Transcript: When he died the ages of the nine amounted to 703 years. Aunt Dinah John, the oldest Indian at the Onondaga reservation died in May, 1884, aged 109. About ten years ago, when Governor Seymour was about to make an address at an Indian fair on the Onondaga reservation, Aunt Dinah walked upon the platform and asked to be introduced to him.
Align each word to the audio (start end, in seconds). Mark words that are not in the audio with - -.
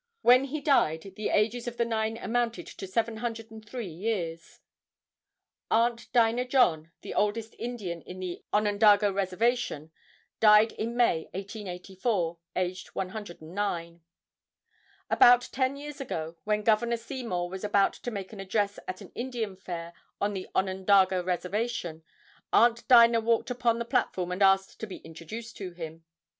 When 0.23 0.45
he 0.45 0.61
died 0.61 1.13
the 1.15 1.29
ages 1.29 1.67
of 1.67 1.77
the 1.77 1.85
nine 1.85 2.17
amounted 2.17 2.65
to 2.65 2.87
703 2.87 3.85
years. 3.85 4.59
Aunt 5.69 6.11
Dinah 6.11 6.45
John, 6.47 6.91
the 7.01 7.13
oldest 7.13 7.55
Indian 7.59 7.99
at 8.09 8.19
the 8.19 8.43
Onondaga 8.51 9.13
reservation 9.13 9.91
died 10.39 10.71
in 10.71 10.97
May, 10.97 11.25
1884, 11.35 12.39
aged 12.55 12.87
109. 12.95 14.01
About 15.11 15.49
ten 15.51 15.75
years 15.75 16.01
ago, 16.01 16.35
when 16.45 16.63
Governor 16.63 16.97
Seymour 16.97 17.47
was 17.47 17.63
about 17.63 17.93
to 17.93 18.09
make 18.09 18.33
an 18.33 18.39
address 18.39 18.79
at 18.87 19.01
an 19.01 19.11
Indian 19.13 19.55
fair 19.55 19.93
on 20.19 20.33
the 20.33 20.47
Onondaga 20.55 21.21
reservation, 21.23 22.03
Aunt 22.51 22.87
Dinah 22.87 23.21
walked 23.21 23.51
upon 23.51 23.77
the 23.77 23.85
platform 23.85 24.31
and 24.31 24.41
asked 24.41 24.79
to 24.79 24.87
be 24.87 24.97
introduced 25.05 25.57
to 25.57 25.73
him. 25.73 26.05